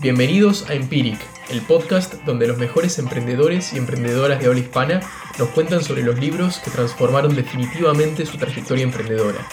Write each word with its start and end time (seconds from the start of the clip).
Bienvenidos 0.00 0.70
a 0.70 0.74
Empiric, 0.74 1.18
el 1.50 1.60
podcast 1.62 2.14
donde 2.22 2.46
los 2.46 2.56
mejores 2.56 3.00
emprendedores 3.00 3.72
y 3.72 3.78
emprendedoras 3.78 4.38
de 4.38 4.46
habla 4.46 4.60
hispana 4.60 5.00
nos 5.40 5.48
cuentan 5.48 5.82
sobre 5.82 6.04
los 6.04 6.20
libros 6.20 6.60
que 6.60 6.70
transformaron 6.70 7.34
definitivamente 7.34 8.24
su 8.24 8.38
trayectoria 8.38 8.84
emprendedora. 8.84 9.44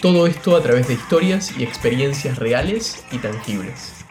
Todo 0.00 0.26
esto 0.26 0.56
a 0.56 0.62
través 0.62 0.88
de 0.88 0.94
historias 0.94 1.54
y 1.58 1.64
experiencias 1.64 2.38
reales 2.38 3.04
y 3.12 3.18
tangibles. 3.18 4.06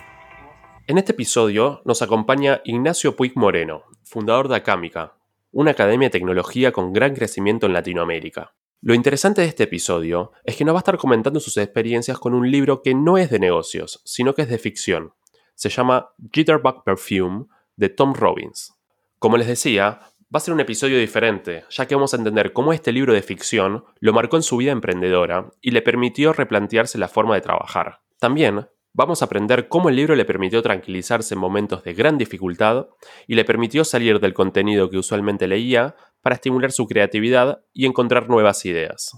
En 0.85 0.99
este 0.99 1.13
episodio 1.13 1.81
nos 1.85 2.03
acompaña 2.03 2.61
Ignacio 2.65 3.15
Puig 3.15 3.35
Moreno, 3.35 3.85
fundador 4.03 4.47
de 4.47 4.57
Acámica, 4.57 5.15
una 5.51 5.71
academia 5.71 6.09
de 6.09 6.11
tecnología 6.11 6.71
con 6.71 6.93
gran 6.93 7.15
crecimiento 7.15 7.65
en 7.65 7.73
Latinoamérica. 7.73 8.53
Lo 8.81 8.93
interesante 8.93 9.41
de 9.41 9.47
este 9.47 9.63
episodio 9.63 10.33
es 10.43 10.55
que 10.55 10.65
nos 10.65 10.75
va 10.75 10.79
a 10.79 10.81
estar 10.81 10.97
comentando 10.99 11.39
sus 11.39 11.57
experiencias 11.57 12.19
con 12.19 12.35
un 12.35 12.49
libro 12.51 12.83
que 12.83 12.93
no 12.93 13.17
es 13.17 13.31
de 13.31 13.39
negocios, 13.39 14.01
sino 14.05 14.35
que 14.35 14.43
es 14.43 14.49
de 14.49 14.59
ficción, 14.59 15.13
se 15.59 15.67
llama 15.67 16.11
Jitterbug 16.31 16.85
Perfume 16.85 17.47
de 17.75 17.89
Tom 17.89 18.13
Robbins. 18.13 18.73
Como 19.19 19.35
les 19.35 19.47
decía, 19.47 19.99
va 20.33 20.37
a 20.37 20.39
ser 20.39 20.53
un 20.53 20.61
episodio 20.61 20.97
diferente, 20.97 21.65
ya 21.69 21.85
que 21.85 21.95
vamos 21.95 22.13
a 22.13 22.17
entender 22.17 22.53
cómo 22.53 22.71
este 22.71 22.93
libro 22.93 23.13
de 23.13 23.21
ficción 23.21 23.83
lo 23.99 24.13
marcó 24.13 24.37
en 24.37 24.43
su 24.43 24.55
vida 24.55 24.71
emprendedora 24.71 25.51
y 25.59 25.71
le 25.71 25.81
permitió 25.81 26.31
replantearse 26.31 26.97
la 26.97 27.09
forma 27.09 27.35
de 27.35 27.41
trabajar. 27.41 27.99
También 28.19 28.69
vamos 28.93 29.21
a 29.21 29.25
aprender 29.25 29.67
cómo 29.67 29.89
el 29.89 29.97
libro 29.97 30.15
le 30.15 30.23
permitió 30.23 30.61
tranquilizarse 30.61 31.33
en 31.33 31.41
momentos 31.41 31.83
de 31.83 31.93
gran 31.93 32.17
dificultad 32.17 32.87
y 33.27 33.35
le 33.35 33.43
permitió 33.43 33.83
salir 33.83 34.21
del 34.21 34.33
contenido 34.33 34.89
que 34.89 34.97
usualmente 34.97 35.45
leía 35.45 35.93
para 36.21 36.35
estimular 36.35 36.71
su 36.71 36.87
creatividad 36.87 37.65
y 37.73 37.85
encontrar 37.85 38.29
nuevas 38.29 38.65
ideas. 38.65 39.11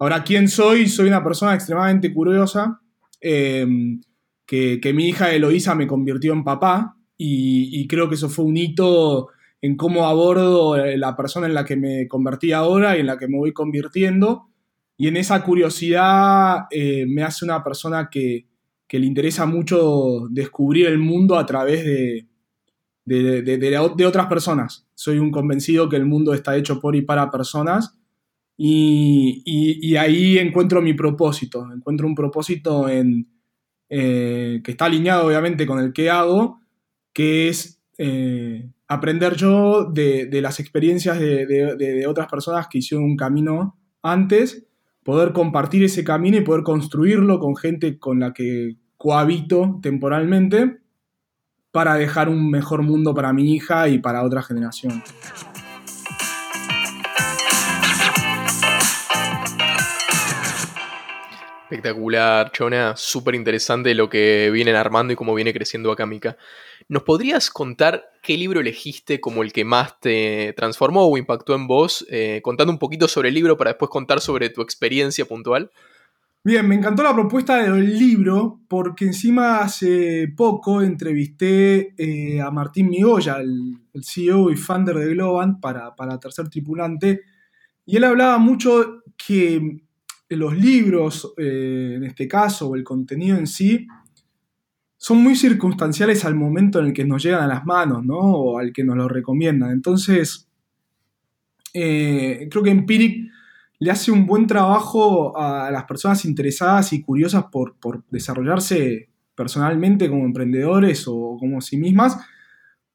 Ahora, 0.00 0.24
¿quién 0.24 0.48
soy? 0.48 0.88
Soy 0.88 1.08
una 1.08 1.22
persona 1.22 1.54
extremadamente 1.54 2.10
curiosa, 2.14 2.80
em, 3.20 4.00
que, 4.46 4.80
mi 4.94 5.08
hija 5.08 5.30
Eloísa 5.30 5.74
me 5.74 5.86
convirtió 5.86 6.32
en 6.32 6.42
papá 6.42 6.96
y, 7.18 7.86
creo 7.86 8.08
que 8.08 8.14
eso 8.14 8.30
fue 8.30 8.46
un 8.46 8.56
hito 8.56 9.28
en 9.60 9.76
cómo 9.76 10.06
abordo 10.06 10.76
eh, 10.76 10.96
la 10.96 11.14
persona 11.14 11.46
en 11.46 11.52
la 11.52 11.66
que 11.66 11.76
me 11.76 12.08
convertí 12.08 12.52
ahora 12.52 12.96
y 12.96 13.00
en 13.00 13.06
la 13.06 13.18
que 13.18 13.28
me 13.28 13.36
voy 13.36 13.52
convirtiendo. 13.52 14.48
Y 14.96 15.08
en 15.08 15.18
esa 15.18 15.42
curiosidad 15.44 16.66
eh, 16.70 17.04
me 17.06 17.22
hace 17.22 17.44
una 17.44 17.62
persona 17.62 18.08
que, 18.10 18.46
le 18.90 19.06
interesa 19.06 19.44
mucho 19.44 20.28
descubrir 20.30 20.86
el 20.86 20.98
mundo 20.98 21.36
a 21.38 21.44
través 21.46 21.84
de, 21.84 22.26
de, 23.04 24.06
otras 24.06 24.26
personas. 24.26 24.86
Soy 24.94 25.18
un 25.18 25.30
convencido 25.30 25.88
que 25.90 25.96
el 25.96 26.06
mundo 26.06 26.32
está 26.32 26.56
hecho 26.56 26.80
por 26.80 26.96
y 26.96 27.02
para 27.02 27.30
personas 27.30 27.99
y, 28.62 29.96
ahí 29.96 30.38
encuentro 30.38 30.82
mi 30.82 30.92
propósito, 30.92 31.66
encuentro 31.72 32.06
un 32.06 32.14
propósito 32.14 32.90
en, 32.90 33.26
eh, 33.88 34.60
que 34.62 34.72
está 34.72 34.84
alineado 34.84 35.26
obviamente 35.26 35.66
con 35.66 35.78
el 35.78 35.94
que 35.94 36.10
hago, 36.10 36.60
que 37.14 37.48
es 37.48 37.80
eh, 37.96 38.70
aprender 38.86 39.34
yo 39.36 39.84
de, 39.84 40.28
las 40.42 40.60
experiencias 40.60 41.18
de, 41.18 42.04
otras 42.06 42.28
personas 42.28 42.68
que 42.68 42.78
hicieron 42.78 43.06
un 43.06 43.16
camino 43.16 43.78
antes, 44.02 44.66
poder 45.04 45.32
compartir 45.32 45.82
ese 45.82 46.04
camino 46.04 46.36
y 46.36 46.42
poder 46.42 46.62
construirlo 46.62 47.40
con 47.40 47.56
gente 47.56 47.98
con 47.98 48.20
la 48.20 48.34
que 48.34 48.76
cohabito 48.98 49.78
temporalmente 49.80 50.80
para 51.70 51.94
dejar 51.94 52.28
un 52.28 52.50
mejor 52.50 52.82
mundo 52.82 53.14
para 53.14 53.32
mi 53.32 53.54
hija 53.54 53.88
y 53.88 54.00
para 54.00 54.22
otra 54.22 54.42
generación. 54.42 55.02
Espectacular, 61.70 62.50
Chona, 62.50 62.94
súper 62.96 63.36
interesante 63.36 63.94
lo 63.94 64.10
que 64.10 64.50
vienen 64.52 64.74
armando 64.74 65.12
y 65.12 65.16
cómo 65.16 65.36
viene 65.36 65.52
creciendo 65.52 65.92
Akamica. 65.92 66.36
¿Nos 66.88 67.04
podrías 67.04 67.48
contar 67.48 68.10
qué 68.24 68.36
libro 68.36 68.58
elegiste 68.58 69.20
como 69.20 69.44
el 69.44 69.52
que 69.52 69.64
más 69.64 70.00
te 70.00 70.52
transformó 70.56 71.06
o 71.06 71.16
impactó 71.16 71.54
en 71.54 71.68
vos? 71.68 72.04
Eh, 72.10 72.40
contando 72.42 72.72
un 72.72 72.80
poquito 72.80 73.06
sobre 73.06 73.28
el 73.28 73.36
libro 73.36 73.56
para 73.56 73.70
después 73.70 73.88
contar 73.88 74.18
sobre 74.18 74.50
tu 74.50 74.62
experiencia 74.62 75.24
puntual. 75.26 75.70
Bien, 76.42 76.66
me 76.66 76.74
encantó 76.74 77.04
la 77.04 77.14
propuesta 77.14 77.62
del 77.62 77.96
libro 77.96 78.58
porque 78.66 79.04
encima 79.04 79.58
hace 79.60 80.26
poco 80.36 80.82
entrevisté 80.82 81.94
eh, 81.96 82.40
a 82.40 82.50
Martín 82.50 82.88
Migoya, 82.88 83.36
el, 83.36 83.76
CEO 84.02 84.50
y 84.50 84.56
founder 84.56 84.96
de 84.96 85.14
Globant 85.14 85.60
para, 85.60 85.94
para 85.94 86.18
Tercer 86.18 86.48
Tripulante, 86.48 87.20
y 87.86 87.96
él 87.96 88.02
hablaba 88.02 88.38
mucho 88.38 89.02
que 89.16 89.82
los 90.36 90.56
libros, 90.56 91.34
eh, 91.36 91.94
en 91.96 92.04
este 92.04 92.28
caso, 92.28 92.68
o 92.68 92.76
el 92.76 92.84
contenido 92.84 93.36
en 93.36 93.46
sí, 93.46 93.86
son 94.96 95.22
muy 95.22 95.34
circunstanciales 95.34 96.24
al 96.24 96.34
momento 96.34 96.78
en 96.78 96.86
el 96.86 96.92
que 96.92 97.04
nos 97.04 97.22
llegan 97.22 97.42
a 97.42 97.46
las 97.46 97.64
manos, 97.64 98.04
¿no? 98.04 98.18
O 98.18 98.58
al 98.58 98.72
que 98.72 98.84
nos 98.84 98.96
lo 98.96 99.08
recomiendan. 99.08 99.70
Entonces, 99.70 100.48
eh, 101.72 102.48
creo 102.50 102.62
que 102.62 102.70
Empiric 102.70 103.30
le 103.78 103.90
hace 103.90 104.12
un 104.12 104.26
buen 104.26 104.46
trabajo 104.46 105.36
a 105.38 105.70
las 105.70 105.84
personas 105.84 106.24
interesadas 106.26 106.92
y 106.92 107.00
curiosas 107.00 107.46
por, 107.50 107.76
desarrollarse 108.10 109.08
personalmente 109.34 110.08
como 110.10 110.26
emprendedores 110.26 111.04
o 111.08 111.38
como 111.40 111.62
sí 111.62 111.78
mismas, 111.78 112.18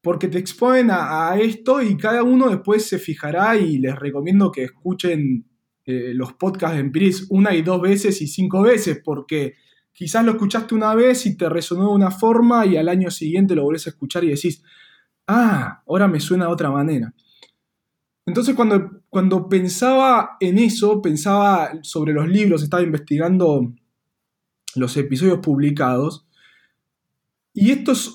porque 0.02 0.28
te 0.28 0.38
exponen 0.38 0.90
a, 0.92 1.36
esto 1.40 1.81
y 1.81 1.98
cada 1.98 2.22
uno 2.22 2.50
después 2.50 2.88
se 2.88 3.00
fijará 3.00 3.58
y 3.58 3.80
les 3.80 3.96
recomiendo 3.96 4.52
que 4.52 4.66
escuchen 4.66 5.46
eh, 5.86 6.14
los 6.14 6.34
podcasts 6.34 6.76
de 6.76 6.82
Empiris 6.82 7.28
una 7.30 7.54
y 7.54 7.62
dos 7.62 7.82
veces 7.82 8.22
y 8.22 8.28
cinco 8.28 8.62
veces, 8.62 9.02
porque 9.04 9.56
quizás 9.94 10.26
lo 10.26 10.32
escuchaste 10.32 10.76
una 10.76 10.94
vez 10.96 11.26
y 11.26 11.38
te 11.38 11.48
resonó 11.48 11.90
de 11.90 11.96
una 11.96 12.12
forma 12.12 12.66
y 12.66 12.78
al 12.78 12.90
año 12.90 13.12
siguiente 13.12 13.56
lo 13.56 13.64
volvés 13.64 13.88
a 13.88 13.92
escuchar 13.92 14.24
y 14.24 14.30
decís, 14.30 14.64
ah, 15.28 15.84
ahora 15.88 16.08
me 16.08 16.20
suena 16.20 16.46
de 16.46 16.52
otra 16.52 16.72
manera. 16.72 17.14
Entonces 18.26 18.56
cuando, 18.56 19.02
cuando 19.10 19.48
pensaba 19.48 20.38
en 20.40 20.58
eso, 20.58 21.02
pensaba 21.02 21.72
sobre 21.84 22.14
los 22.14 22.28
libros, 22.28 22.64
estaba 22.64 22.84
investigando 22.84 23.74
los 24.76 24.98
episodios 24.98 25.40
publicados, 25.40 26.26
y 27.54 27.72
estos 27.72 28.08
es 28.08 28.15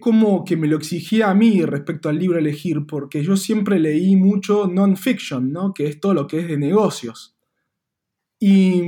como 0.00 0.44
que 0.44 0.56
me 0.56 0.66
lo 0.66 0.76
exigía 0.78 1.28
a 1.28 1.34
mí 1.34 1.62
respecto 1.62 2.08
al 2.08 2.18
libro 2.18 2.38
elegir, 2.38 2.86
porque 2.86 3.22
yo 3.22 3.36
siempre 3.36 3.78
leí 3.78 4.16
mucho 4.16 4.66
non-fiction, 4.66 5.52
¿no? 5.52 5.74
que 5.74 5.86
es 5.86 6.00
todo 6.00 6.14
lo 6.14 6.26
que 6.26 6.40
es 6.40 6.48
de 6.48 6.56
negocios. 6.56 7.36
Y, 8.40 8.82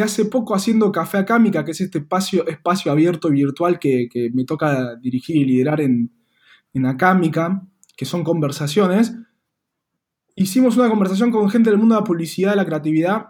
hace 0.00 0.24
poco 0.26 0.54
haciendo 0.54 0.92
Café 0.92 1.18
Acámica, 1.18 1.64
que 1.64 1.70
es 1.70 1.80
este 1.80 1.98
espacio, 1.98 2.46
espacio 2.46 2.92
abierto 2.92 3.30
virtual 3.30 3.78
que, 3.78 4.08
me 4.32 4.44
toca 4.44 4.96
dirigir 4.96 5.36
y 5.36 5.44
liderar 5.44 5.80
en, 5.80 6.12
en 6.72 6.86
Acámica, 6.86 7.66
que 7.96 8.04
son 8.04 8.24
conversaciones, 8.24 9.16
hicimos 10.36 10.76
una 10.76 10.88
conversación 10.88 11.30
con 11.30 11.48
gente 11.48 11.70
del 11.70 11.78
mundo 11.78 11.94
de 11.94 12.00
la 12.00 12.06
publicidad, 12.06 12.50
de 12.50 12.56
la 12.56 12.66
creatividad, 12.66 13.26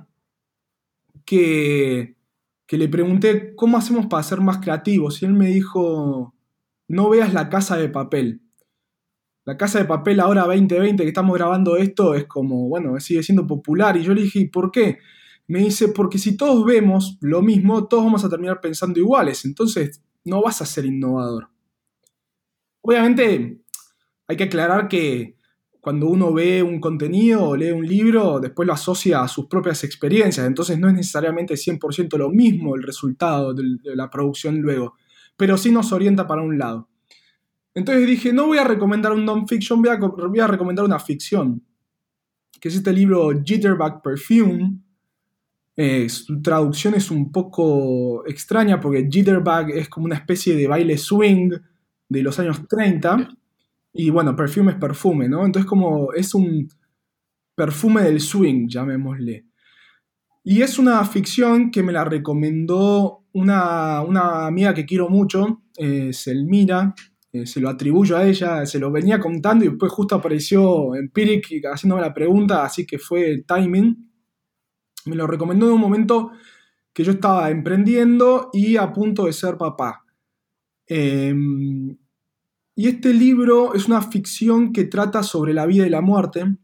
que, 1.24 2.16
que 2.66 2.78
le 2.78 2.88
pregunté 2.88 3.54
cómo 3.54 3.76
hacemos 3.76 4.06
para 4.06 4.22
ser 4.22 4.40
más 4.40 4.58
creativos. 4.58 5.22
Y 5.22 5.26
él 5.26 5.34
me 5.34 5.46
dijo, 5.46 6.33
no 6.88 7.08
veas 7.08 7.32
la 7.32 7.48
casa 7.48 7.76
de 7.76 7.88
papel. 7.88 8.42
La 9.44 9.56
casa 9.56 9.78
de 9.78 9.84
papel 9.84 10.20
ahora 10.20 10.42
2020 10.44 11.02
que 11.02 11.08
estamos 11.08 11.36
grabando 11.36 11.76
esto 11.76 12.14
es 12.14 12.24
como, 12.24 12.68
bueno, 12.68 12.98
sigue 13.00 13.22
siendo 13.22 13.46
popular. 13.46 13.96
Y 13.96 14.02
yo 14.02 14.14
le 14.14 14.22
dije, 14.22 14.48
¿por 14.52 14.70
qué? 14.70 14.98
Me 15.46 15.58
dice, 15.60 15.88
porque 15.88 16.18
si 16.18 16.36
todos 16.36 16.64
vemos 16.64 17.18
lo 17.20 17.42
mismo, 17.42 17.86
todos 17.86 18.04
vamos 18.04 18.24
a 18.24 18.30
terminar 18.30 18.60
pensando 18.60 18.98
iguales. 18.98 19.44
Entonces, 19.44 20.02
no 20.24 20.42
vas 20.42 20.62
a 20.62 20.66
ser 20.66 20.86
innovador. 20.86 21.48
Obviamente, 22.80 23.60
hay 24.26 24.36
que 24.36 24.44
aclarar 24.44 24.88
que 24.88 25.36
cuando 25.84 26.08
uno 26.08 26.32
ve 26.32 26.62
un 26.62 26.80
contenido 26.80 27.46
o 27.46 27.56
lee 27.56 27.70
un 27.70 27.86
libro, 27.86 28.40
después 28.40 28.66
lo 28.66 28.72
asocia 28.72 29.20
a 29.20 29.28
sus 29.28 29.46
propias 29.46 29.84
experiencias. 29.84 30.46
Entonces 30.46 30.78
no 30.78 30.88
es 30.88 30.94
necesariamente 30.94 31.54
100% 31.54 32.16
lo 32.16 32.30
mismo 32.30 32.74
el 32.74 32.82
resultado 32.82 33.52
de 33.52 33.94
la 33.94 34.08
producción 34.08 34.62
luego, 34.62 34.94
pero 35.36 35.56
sí 35.56 35.70
nos 35.70 35.92
orienta 35.92 36.26
para 36.26 36.42
un 36.42 36.58
lado. 36.58 36.88
Entonces 37.74 38.06
dije, 38.06 38.32
no 38.32 38.46
voy 38.46 38.58
a 38.58 38.64
recomendar 38.64 39.12
un 39.12 39.24
non-fiction, 39.24 39.82
voy 39.82 39.90
a, 39.90 39.96
voy 39.96 40.40
a 40.40 40.46
recomendar 40.46 40.84
una 40.84 40.98
ficción, 40.98 41.62
que 42.60 42.68
es 42.68 42.76
este 42.76 42.92
libro 42.92 43.30
Jitterbug 43.44 44.00
Perfume. 44.02 44.78
Eh, 45.76 46.08
su 46.08 46.40
traducción 46.40 46.94
es 46.94 47.10
un 47.10 47.32
poco 47.32 48.24
extraña 48.26 48.78
porque 48.78 49.08
Jitterbug 49.10 49.70
es 49.70 49.88
como 49.88 50.06
una 50.06 50.14
especie 50.14 50.54
de 50.54 50.68
baile 50.68 50.96
swing 50.96 51.50
de 52.08 52.22
los 52.22 52.38
años 52.38 52.68
30 52.68 53.28
y 53.92 54.10
bueno, 54.10 54.36
perfume 54.36 54.72
es 54.72 54.78
perfume, 54.78 55.28
¿no? 55.28 55.44
Entonces 55.44 55.68
como 55.68 56.12
es 56.12 56.34
un 56.34 56.68
perfume 57.54 58.02
del 58.02 58.20
swing, 58.20 58.68
llamémosle. 58.68 59.46
Y 60.42 60.62
es 60.62 60.78
una 60.78 61.02
ficción 61.04 61.70
que 61.70 61.82
me 61.82 61.92
la 61.92 62.04
recomendó 62.04 63.23
una, 63.34 64.46
amiga 64.46 64.74
que 64.74 64.86
quiero 64.86 65.08
mucho, 65.08 65.62
eh, 65.76 66.12
Selmira, 66.12 66.94
eh, 67.32 67.46
se 67.46 67.60
lo 67.60 67.68
atribuyo 67.68 68.16
a 68.16 68.24
ella, 68.24 68.64
se 68.64 68.78
lo 68.78 68.90
venía 68.90 69.18
contando 69.18 69.64
y 69.64 69.68
después 69.68 69.90
justo 69.92 70.14
apareció 70.14 70.94
Empiric 70.94 71.64
haciéndome 71.64 72.02
la 72.02 72.14
pregunta, 72.14 72.64
así 72.64 72.86
que 72.86 72.98
fue 72.98 73.28
el 73.30 73.44
timing. 73.44 74.10
Me 75.06 75.16
lo 75.16 75.26
recomendó 75.26 75.66
en 75.66 75.72
un 75.72 75.80
momento 75.80 76.30
que 76.92 77.02
yo 77.02 77.12
estaba 77.12 77.50
emprendiendo 77.50 78.50
y 78.52 78.76
a 78.76 78.92
punto 78.92 79.26
de 79.26 79.32
ser 79.32 79.56
papá. 79.56 80.04
Eh, 80.86 81.34
y 82.76 82.88
este 82.88 83.12
libro 83.12 83.74
es 83.74 83.86
una 83.86 84.02
ficción 84.02 84.72
que 84.72 84.84
trata 84.84 85.22
sobre 85.22 85.54
la 85.54 85.66
vida 85.66 85.86
y 85.86 85.90
la 85.90 86.00
muerte, 86.00 86.56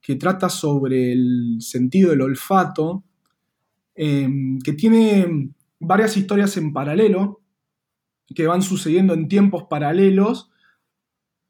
que 0.00 0.16
trata 0.16 0.48
sobre 0.48 1.12
el 1.12 1.56
sentido 1.60 2.10
del 2.10 2.20
olfato, 2.20 3.04
em, 3.94 4.58
que 4.60 4.74
tiene 4.74 5.50
varias 5.86 6.16
historias 6.16 6.56
en 6.56 6.72
paralelo, 6.72 7.42
que 8.34 8.46
van 8.46 8.62
sucediendo 8.62 9.14
en 9.14 9.28
tiempos 9.28 9.64
paralelos, 9.64 10.50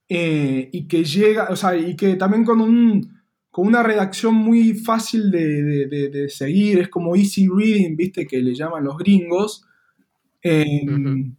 eh, 0.09 0.69
y 0.73 0.87
que 0.87 1.05
llega, 1.05 1.49
o 1.51 1.57
sea, 1.57 1.77
y 1.77 1.97
que 1.97 2.17
también 2.17 2.45
con, 2.45 2.61
un, 2.61 3.23
con 3.51 3.67
una 3.67 3.83
redacción 3.83 4.35
muy 4.35 4.75
fácil 4.75 5.31
de, 5.31 6.27
seguir, 6.29 6.81
es 6.81 6.89
como 6.89 7.17
easy 7.17 7.49
reading, 7.49 7.97
viste, 7.97 8.27
que 8.27 8.43
le 8.43 8.55
llaman 8.55 8.85
los 8.85 8.99
gringos. 8.99 9.65
Em, 10.43 11.35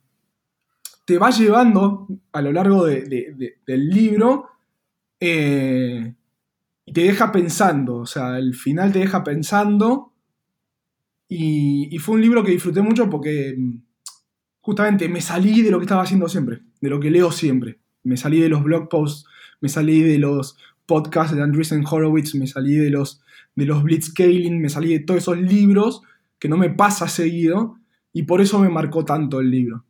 te 1.06 1.20
va 1.20 1.30
llevando 1.30 2.08
a 2.32 2.42
lo 2.42 2.52
largo 2.52 2.86
del 2.86 3.90
libro 3.90 4.50
eh, 5.20 6.16
y 6.86 6.94
te 6.94 7.02
deja 7.02 7.32
pensando, 7.32 7.98
o 7.98 8.06
sea, 8.06 8.40
el 8.40 8.56
final 8.56 8.92
te 8.92 9.00
deja 9.00 9.24
pensando 9.24 10.15
y, 11.38 11.98
fue 12.00 12.16
un 12.16 12.22
libro 12.22 12.44
que 12.44 12.52
disfruté 12.52 12.82
mucho 12.82 13.10
porque 13.10 13.56
mm, 13.58 13.82
justamente 14.62 15.10
me 15.10 15.22
salí 15.22 15.62
de 15.62 15.72
lo 15.72 15.80
que 15.80 15.86
estaba 15.86 16.04
haciendo 16.04 16.30
siempre, 16.30 16.62
de 16.82 16.90
lo 16.90 17.00
que 17.00 17.12
leo 17.12 17.32
siempre. 17.32 17.80
Me 18.04 18.18
salí 18.18 18.40
de 18.40 18.50
los 18.50 18.64
blog 18.64 18.90
posts, 18.90 19.26
me 19.62 19.70
salí 19.70 20.02
de 20.02 20.20
los 20.20 20.58
podcasts 20.86 21.36
de 21.36 21.42
Andreessen 21.42 21.84
Horowitz, 21.90 22.36
me 22.36 22.48
salí 22.48 22.76
de 22.76 22.90
los, 22.90 23.22
de 23.56 23.66
los 23.66 23.84
Blitzscaling, 23.84 24.62
me 24.62 24.70
salí 24.70 24.94
de 24.94 25.00
todos 25.00 25.24
esos 25.24 25.38
libros 25.40 26.02
que 26.40 26.48
no 26.48 26.58
me 26.58 26.70
pasa 26.70 27.08
seguido 27.08 27.78
y 28.14 28.24
por 28.24 28.42
eso 28.42 28.60
me 28.60 28.70
marcó 28.70 29.04
tanto 29.04 29.40
el 29.40 29.50
libro. 29.50 29.86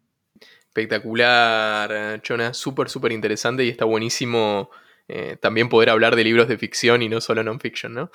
Espectacular, 0.59 2.21
Chona, 2.21 2.53
súper, 2.53 2.89
súper 2.89 3.11
interesante 3.11 3.63
y 3.63 3.69
está 3.69 3.85
buenísimo 3.85 4.69
eh, 5.07 5.37
también 5.39 5.69
poder 5.69 5.89
hablar 5.89 6.15
de 6.15 6.23
libros 6.23 6.47
de 6.47 6.57
ficción 6.57 7.01
y 7.03 7.09
no 7.09 7.21
solo 7.21 7.43
non-fiction, 7.43 7.93
¿no? 7.93 8.09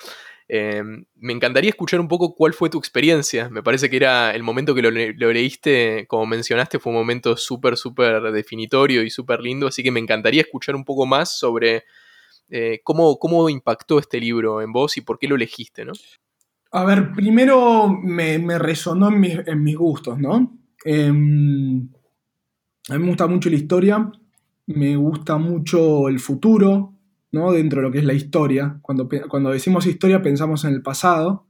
Em, 0.47 1.05
me 1.15 1.33
encantaría 1.33 1.69
escuchar 1.69 1.99
un 1.99 2.07
poco 2.07 2.35
cuál 2.35 2.53
fue 2.53 2.69
tu 2.69 2.77
experiencia. 2.77 3.49
Me 3.49 3.63
parece 3.63 3.89
que 3.89 3.95
era 3.95 4.31
el 4.35 4.43
momento 4.43 4.75
que 4.75 4.81
lo, 4.81 4.91
leíste, 4.91 6.05
como 6.07 6.25
mencionaste, 6.25 6.79
fue 6.79 6.91
un 6.91 6.99
momento 6.99 7.37
súper, 7.37 7.77
súper 7.77 8.21
definitorio 8.31 9.03
y 9.03 9.09
súper 9.09 9.39
lindo, 9.41 9.67
así 9.67 9.83
que 9.83 9.91
me 9.91 9.99
encantaría 9.99 10.41
escuchar 10.41 10.75
un 10.75 10.83
poco 10.83 11.05
más 11.05 11.37
sobre 11.37 11.85
eh, 12.49 12.81
cómo, 12.83 13.17
cómo 13.17 13.49
impactó 13.49 13.99
este 13.99 14.19
libro 14.19 14.61
en 14.61 14.73
vos 14.73 14.97
y 14.97 15.01
por 15.01 15.19
qué 15.19 15.27
lo 15.27 15.35
elegiste, 15.35 15.85
¿no? 15.85 15.93
A 16.73 16.85
ver, 16.85 17.11
primero 17.13 17.89
me, 17.89 18.57
resonó 18.57 19.09
en 19.09 19.63
mis, 19.63 19.77
gustos, 19.77 20.17
¿no? 20.17 20.57
Em, 20.85 21.89
a 22.89 22.93
mí 22.93 22.99
me 22.99 23.07
gusta 23.07 23.27
mucho 23.27 23.49
la 23.49 23.55
historia, 23.55 24.11
me 24.67 24.95
gusta 24.95 25.37
mucho 25.37 26.07
el 26.07 26.19
futuro, 26.19 26.90
¿no? 27.31 27.51
Dentro 27.51 27.81
de 27.81 27.87
lo 27.87 27.91
que 27.91 27.99
es 27.99 28.05
la 28.05 28.13
historia. 28.13 28.79
Cuando, 28.81 29.07
cuando 29.29 29.51
decimos 29.51 29.85
historia 29.85 30.21
pensamos 30.21 30.65
en 30.65 30.73
el 30.73 30.81
pasado 30.81 31.47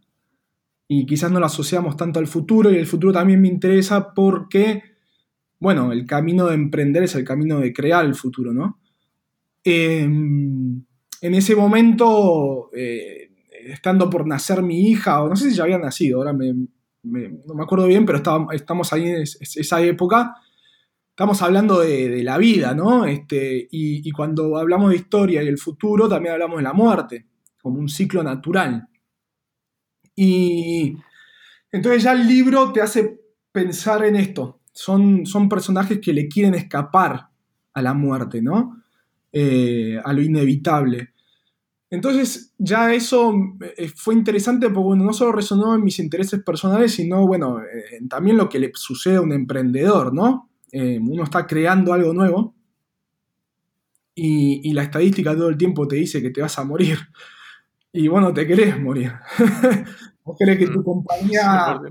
y 0.88 1.06
quizás 1.06 1.31
no 1.31 1.39
lo 1.39 1.45
asociamos 1.45 1.95
tanto 1.95 2.19
al 2.19 2.28
futuro 2.28 2.72
y 2.72 2.75
el 2.75 2.86
futuro 2.86 3.13
también 3.13 3.42
me 3.42 3.48
interesa 3.48 4.13
porque, 4.13 4.83
bueno, 5.60 5.92
el 5.92 6.06
camino 6.06 6.48
de 6.48 6.56
emprender 6.56 7.04
es 7.04 7.16
el 7.16 7.24
camino 7.24 7.60
de 7.60 7.72
crear 7.72 8.06
el 8.06 8.16
futuro, 8.16 8.54
¿no? 8.54 8.80
Em, 9.63 10.83
en 11.22 11.36
ese 11.36 11.56
momento, 11.56 12.72
eh, 12.74 13.31
estando 13.66 14.10
por 14.10 14.28
nacer 14.28 14.62
mi 14.63 14.89
hija, 14.89 15.22
o 15.24 15.30
no 15.30 15.36
sé 15.36 15.50
si 15.50 15.56
ya 15.56 15.63
había 15.63 15.78
nacido, 15.78 16.18
ahora 16.18 16.33
no 16.33 17.56
me 17.56 17.63
acuerdo 17.63 17.88
bien, 17.88 18.06
pero 18.06 18.22
estamos 18.51 18.92
ahí 18.92 19.07
en 19.07 19.22
esa 19.22 19.81
época, 19.81 20.36
estamos 21.11 21.41
hablando 21.41 21.79
de, 21.79 22.23
la 22.23 22.37
vida, 22.37 22.73
¿no? 22.73 23.05
Este, 23.05 23.67
y, 23.71 24.09
cuando 24.11 24.57
hablamos 24.57 24.89
de 24.89 24.97
historia 24.97 25.44
y 25.44 25.47
el 25.47 25.57
futuro, 25.57 26.09
también 26.09 26.33
hablamos 26.33 26.57
de 26.57 26.63
la 26.63 26.73
muerte, 26.73 27.27
como 27.61 27.80
un 27.80 27.89
ciclo 27.89 28.23
natural. 28.23 28.87
Y 30.15 30.95
entonces 31.71 32.03
ya 32.03 32.13
el 32.13 32.27
libro 32.27 32.71
te 32.71 32.81
hace 32.81 33.19
pensar 33.51 34.03
en 34.06 34.15
esto. 34.15 34.61
Son, 34.73 35.25
son 35.25 35.49
personajes 35.49 35.99
que 35.99 36.13
le 36.13 36.27
quieren 36.27 36.56
escapar 36.56 37.27
a 37.73 37.81
la 37.81 37.94
muerte, 37.94 38.41
¿no? 38.41 38.81
Eh, 39.31 39.99
a 40.03 40.13
lo 40.13 40.21
inevitable. 40.21 41.13
Entonces 41.89 42.53
ya 42.57 42.94
eso 42.94 43.33
eh, 43.77 43.89
fue 43.95 44.13
interesante 44.13 44.69
porque 44.69 45.03
no 45.03 45.11
solo 45.11 45.33
resonó 45.33 45.75
en 45.75 45.83
mis 45.83 45.99
intereses 45.99 46.41
personales, 46.41 46.94
sino 46.94 47.27
bueno, 47.27 47.59
eh, 47.61 47.99
también 48.09 48.37
lo 48.37 48.47
que 48.47 48.59
le 48.59 48.71
sucede 48.73 49.18
a 49.18 49.21
un 49.21 49.33
emprendedor, 49.33 50.13
¿no? 50.13 50.50
Eh, 50.71 50.99
uno 50.99 51.23
está 51.23 51.45
creando 51.45 51.94
algo 51.94 52.13
nuevo 52.13 52.56
y, 54.16 54.73
la 54.73 54.83
estadística 54.83 55.35
todo 55.35 55.49
el 55.49 55.57
tiempo 55.57 55.87
te 55.87 55.95
dice 55.97 56.21
que 56.21 56.30
te 56.30 56.42
vas 56.42 56.57
a 56.59 56.63
morir. 56.63 56.97
Y 57.94 58.07
bueno, 58.07 58.33
te 58.33 58.47
querés 58.47 58.80
morir. 58.80 59.11
Vos 60.23 60.37
querés 60.40 60.57
que 60.57 60.68
tu 60.68 60.80
mm. 60.80 60.83
compañía 60.85 61.81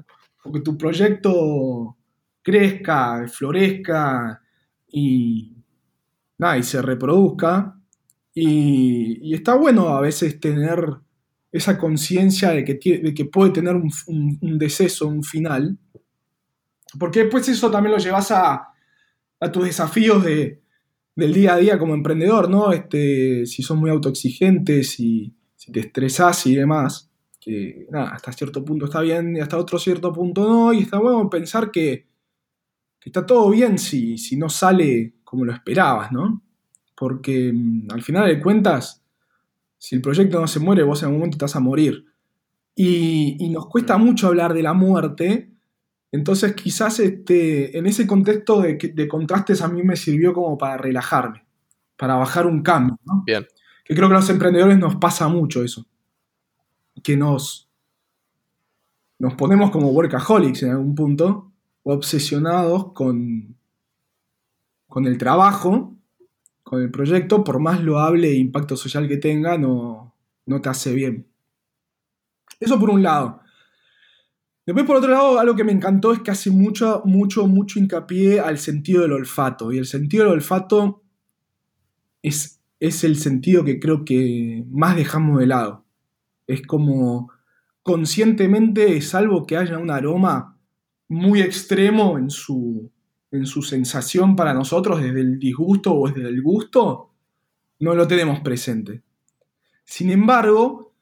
o 0.43 0.51
que 0.51 0.61
tu 0.61 0.79
proyecto 0.79 1.99
crezca, 2.41 3.29
florezca 3.29 4.41
y, 4.89 5.57
y 6.39 6.63
se 6.63 6.81
reproduzca. 6.81 7.79
Y, 8.33 9.35
está 9.35 9.57
bueno 9.57 9.89
a 9.89 10.01
veces 10.01 10.41
tener 10.41 10.89
esa 11.53 11.77
conciencia 11.77 12.51
de, 12.53 12.65
que, 12.65 13.25
puede 13.27 13.51
tener 13.51 13.77
un, 13.77 13.91
un, 14.07 14.59
deceso, 14.59 15.07
un 15.07 15.23
final. 15.23 15.77
Porque 16.99 17.21
después 17.21 17.49
eso 17.49 17.71
también 17.71 17.95
lo 17.95 17.99
llevas 17.99 18.31
a, 18.31 18.69
a 19.41 19.53
tus 19.53 19.65
desafíos 19.65 20.25
de, 20.25 20.63
del 21.17 21.33
día 21.33 21.55
a 21.55 21.59
día 21.59 21.79
como 21.79 21.95
emprendedor, 21.95 22.49
¿no? 22.49 22.73
Este, 22.73 23.47
si 23.47 23.63
son 23.63 23.79
muy 23.79 23.91
autoexigentes 23.91 25.01
y 25.01 25.35
si 25.55 25.73
te 25.73 25.81
estresás 25.81 26.47
y 26.47 26.55
demás, 26.55 27.11
que 27.41 27.87
nada, 27.91 28.11
hasta 28.11 28.33
cierto 28.33 28.65
punto 28.65 28.87
está 28.87 29.01
bien 29.01 29.37
y 29.37 29.41
hasta 29.41 29.59
otro 29.59 29.79
cierto 29.79 30.13
punto 30.13 30.49
no, 30.49 30.73
y 30.73 30.81
está 30.81 30.99
bueno 30.99 31.29
pensar 31.31 31.71
que, 31.71 32.09
está 33.03 33.25
todo 33.25 33.51
bien 33.51 33.79
si, 33.79 34.19
si 34.19 34.37
no 34.37 34.49
sale 34.49 35.15
como 35.25 35.45
lo 35.45 35.53
esperabas, 35.53 36.13
¿no? 36.13 36.43
Porque 36.97 37.53
mm, 37.53 37.89
al 37.91 38.03
final 38.03 38.27
de 38.29 38.41
cuentas, 38.41 39.03
si 39.79 39.97
el 39.97 40.03
proyecto 40.03 40.41
no 40.41 40.47
se 40.47 40.61
muere, 40.61 40.83
vos 40.83 41.03
en 41.03 41.07
algún 41.07 41.21
momento 41.21 41.39
vas 41.41 41.57
a 41.57 41.61
morir. 41.61 42.05
Y, 42.75 43.37
y 43.39 43.49
nos 43.49 43.67
cuesta 43.67 43.97
mucho 43.97 44.29
hablar 44.29 44.53
de 44.55 44.63
la 44.63 44.75
muerte, 44.75 45.50
entonces 46.13 46.55
quizás 46.55 46.99
este, 47.01 47.79
en 47.79 47.87
ese 47.87 48.07
contexto 48.07 48.61
de, 48.61 49.09
contrastes 49.09 49.63
a 49.63 49.69
mí 49.69 49.83
me 49.83 49.97
sirvió 49.97 50.33
como 50.33 50.59
para 50.59 50.77
relajarme, 50.77 51.45
para 51.97 52.17
bajar 52.17 52.47
un 52.47 52.63
cambio. 52.63 52.99
¿no? 53.05 53.23
Bien. 53.25 53.47
Que 53.85 53.95
creo 53.95 54.09
que 54.09 54.15
a 54.15 54.19
los 54.19 54.31
emprendedores 54.31 54.79
nos 54.79 54.97
pasa 54.97 55.29
mucho 55.29 55.63
eso. 55.63 55.87
Que 57.03 57.17
nos, 57.17 57.69
nos 59.19 59.35
ponemos 59.35 59.71
como 59.71 59.91
workaholics 59.91 60.65
en 60.65 60.71
algún 60.71 60.95
punto, 60.95 61.53
o 61.83 61.95
obsesionados 61.95 62.93
con, 62.93 63.57
con 64.89 65.07
el 65.07 65.17
trabajo, 65.17 65.97
con 66.63 66.83
el 66.83 66.91
proyecto, 66.91 67.45
por 67.45 67.61
más 67.61 67.83
loable 67.83 68.29
e 68.29 68.37
impacto 68.37 68.77
social 68.77 69.09
que 69.09 69.17
tenga, 69.17 69.57
no, 69.57 70.15
no 70.47 70.61
te 70.61 70.69
hace 70.69 70.93
bien. 70.93 71.27
Eso 72.59 72.79
por 72.79 72.91
un 72.91 73.03
lado. 73.03 73.40
Después, 74.71 74.87
por 74.87 74.99
otro 74.99 75.11
lado, 75.11 75.41
algo 75.41 75.57
que 75.57 75.65
me 75.65 75.73
encantó 75.73 76.13
es 76.13 76.21
que 76.21 76.31
hace 76.31 76.49
mucho, 76.49 77.03
mucho, 77.05 77.49
mucho 77.49 77.81
hincapié 77.81 78.39
al 78.39 78.57
sentido 78.57 79.03
del 79.03 79.15
olfato. 79.15 79.73
Y 79.73 79.79
el 79.79 79.85
sentido 79.85 80.23
del 80.23 80.35
olfato 80.35 81.03
es, 82.23 82.61
es 82.79 83.03
el 83.03 83.17
sentido 83.17 83.65
que 83.65 83.81
creo 83.81 84.05
que 84.05 84.65
más 84.71 84.95
dejamos 84.95 85.41
de 85.41 85.49
lado. 85.49 85.85
Es 86.47 86.63
como 86.63 87.33
conscientemente, 87.83 89.01
salvo 89.01 89.45
que 89.45 89.57
haya 89.57 89.77
un 89.77 89.91
aroma 89.91 90.57
muy 91.09 91.41
extremo 91.41 92.17
en 92.17 92.31
su, 92.31 92.93
en 93.33 93.47
su 93.47 93.63
sensación 93.63 94.37
para 94.37 94.55
nosotros, 94.55 95.03
desde 95.03 95.21
el 95.21 95.41
disgusto 95.41 95.93
o 95.93 96.09
desde 96.09 96.29
el 96.29 96.43
gusto, 96.43 97.11
no 97.81 97.97
lo 97.97 98.07
tenemos 98.07 98.39
presente. 98.39 99.03
Sin 99.85 100.13
embargo, 100.13 100.93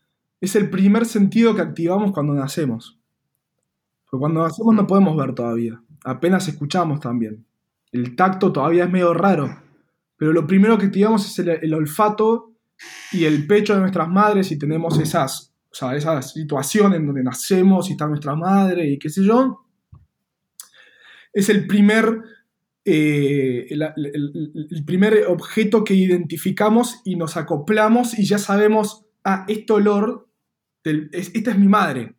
es 0.40 0.56
el 0.56 0.70
primer 0.70 1.04
sentido 1.04 1.54
que 1.54 1.60
activamos 1.60 2.12
cuando 2.12 2.32
nacemos. 2.32 2.97
Porque 4.08 4.20
cuando 4.20 4.42
nacemos 4.42 4.74
no 4.74 4.86
podemos 4.86 5.16
ver 5.16 5.34
todavía, 5.34 5.82
apenas 6.04 6.48
escuchamos 6.48 7.00
también. 7.00 7.44
El 7.92 8.16
tacto 8.16 8.52
todavía 8.52 8.84
es 8.84 8.90
medio 8.90 9.12
raro, 9.14 9.62
pero 10.16 10.32
lo 10.32 10.46
primero 10.46 10.78
que 10.78 10.86
activamos 10.86 11.26
es 11.26 11.46
el, 11.62 11.74
olfato 11.74 12.54
y 13.12 13.24
el 13.24 13.46
pecho 13.46 13.74
de 13.74 13.80
nuestras 13.80 14.08
madres 14.08 14.50
y 14.50 14.58
tenemos 14.58 14.98
esas, 14.98 15.54
o 15.70 15.74
sea, 15.74 15.94
esa 15.96 16.20
situación 16.22 16.94
en 16.94 17.06
donde 17.06 17.22
nacemos 17.22 17.88
y 17.88 17.92
está 17.92 18.06
nuestra 18.06 18.34
madre 18.34 18.88
y 18.88 18.98
qué 18.98 19.10
sé 19.10 19.24
yo. 19.24 19.64
Es 21.32 21.48
el 21.50 21.66
primer, 21.66 22.22
eh, 22.84 23.68
el, 23.70 24.84
primer 24.84 25.26
objeto 25.28 25.84
que 25.84 25.94
identificamos 25.94 27.00
y 27.04 27.16
nos 27.16 27.36
acoplamos 27.36 28.18
y 28.18 28.24
ya 28.24 28.38
sabemos, 28.38 29.04
ah, 29.24 29.44
este 29.48 29.72
olor, 29.72 30.28
esta 30.82 31.50
es 31.50 31.58
mi 31.58 31.68
madre. 31.68 32.17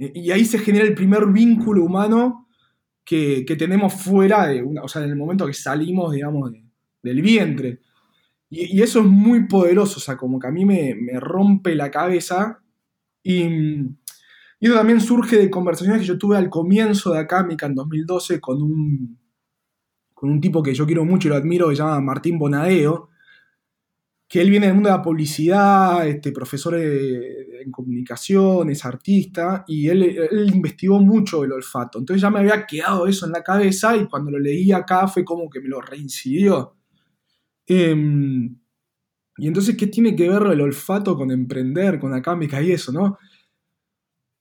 Y 0.00 0.30
ahí 0.30 0.44
se 0.44 0.58
genera 0.58 0.84
el 0.86 0.94
primer 0.94 1.26
vínculo 1.26 1.84
humano 1.84 2.48
que, 3.04 3.44
que 3.46 3.56
tenemos 3.56 3.94
fuera 3.94 4.46
de 4.48 4.62
una, 4.62 4.82
o 4.82 4.88
sea, 4.88 5.02
en 5.04 5.10
el 5.10 5.16
momento 5.16 5.46
que 5.46 5.54
salimos, 5.54 6.12
digamos, 6.12 6.52
de- 6.52 6.64
del 7.02 7.22
vientre. 7.22 7.80
Y, 8.50 8.82
eso 8.82 9.00
es 9.00 9.06
muy 9.06 9.46
poderoso, 9.48 9.98
o 9.98 10.00
sea, 10.02 10.16
como 10.16 10.38
que 10.40 10.48
a 10.48 10.50
mí 10.52 10.64
me, 10.66 10.94
me 10.96 11.20
rompe 11.20 11.74
la 11.74 11.90
cabeza. 11.90 12.62
Y, 13.22 13.44
y 13.44 14.66
eso 14.66 14.74
también 14.74 15.00
surge 15.00 15.38
de 15.38 15.50
conversaciones 15.50 16.02
que 16.02 16.08
yo 16.08 16.18
tuve 16.18 16.36
al 16.36 16.50
comienzo 16.50 17.12
de 17.12 17.20
Acámica 17.20 17.66
en 17.66 17.74
2012 17.74 18.40
con 18.40 18.62
un, 18.62 19.18
con 20.14 20.30
un 20.30 20.40
tipo 20.42 20.62
que 20.62 20.74
yo 20.74 20.86
quiero 20.86 21.04
mucho 21.04 21.28
y 21.28 21.30
lo 21.32 21.36
admiro, 21.36 21.70
que 21.70 21.76
se 21.76 21.82
llama 21.82 22.00
Martín 22.00 22.38
Bonadeo, 22.40 23.09
que 24.30 24.40
él 24.40 24.48
viene 24.48 24.66
del 24.66 24.76
mundo 24.76 24.90
de 24.90 24.96
la 24.96 25.02
publicidad, 25.02 26.06
este, 26.06 26.30
profesor 26.30 26.76
de- 26.76 27.62
en 27.64 27.72
comunicación, 27.72 28.70
es 28.70 28.84
artista, 28.84 29.64
y 29.66 29.88
él, 29.88 30.16
investigó 30.54 31.00
mucho 31.00 31.42
el 31.44 31.52
olfato. 31.52 31.98
Entonces 31.98 32.22
ya 32.22 32.30
me 32.30 32.38
había 32.38 32.64
quedado 32.64 33.08
eso 33.08 33.26
en 33.26 33.32
la 33.32 33.42
cabeza 33.42 33.96
y 33.96 34.06
cuando 34.06 34.30
lo 34.30 34.38
leí 34.38 34.70
acá 34.70 35.08
fue 35.08 35.24
como 35.24 35.50
que 35.50 35.60
me 35.60 35.68
lo 35.68 35.80
reincidió. 35.80 36.76
Em, 37.66 38.56
y 39.38 39.48
entonces, 39.48 39.76
¿qué 39.76 39.88
tiene 39.88 40.14
que 40.16 40.28
ver 40.28 40.42
el 40.52 40.60
olfato 40.60 41.16
con 41.16 41.30
emprender, 41.32 41.98
con 41.98 42.14
acámica 42.14 42.62
y 42.62 42.72
eso, 42.72 42.92
no? 42.92 43.18